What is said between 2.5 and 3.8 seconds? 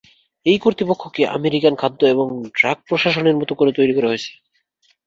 drug প্রশাসন-এর মতো করে